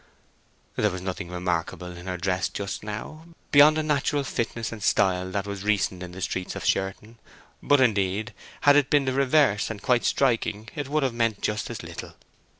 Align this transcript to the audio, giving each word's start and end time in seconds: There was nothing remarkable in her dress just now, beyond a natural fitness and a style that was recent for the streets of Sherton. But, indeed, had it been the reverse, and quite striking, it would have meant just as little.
There 0.77 0.89
was 0.89 1.03
nothing 1.03 1.29
remarkable 1.29 1.95
in 1.95 2.07
her 2.07 2.17
dress 2.17 2.49
just 2.49 2.81
now, 2.81 3.27
beyond 3.51 3.77
a 3.77 3.83
natural 3.83 4.23
fitness 4.23 4.71
and 4.71 4.81
a 4.81 4.83
style 4.83 5.29
that 5.29 5.45
was 5.45 5.63
recent 5.63 6.01
for 6.01 6.07
the 6.07 6.21
streets 6.23 6.55
of 6.55 6.65
Sherton. 6.65 7.19
But, 7.61 7.79
indeed, 7.81 8.33
had 8.61 8.75
it 8.75 8.89
been 8.89 9.05
the 9.05 9.13
reverse, 9.13 9.69
and 9.69 9.79
quite 9.79 10.03
striking, 10.03 10.69
it 10.73 10.89
would 10.89 11.03
have 11.03 11.13
meant 11.13 11.41
just 11.43 11.69
as 11.69 11.83
little. 11.83 12.13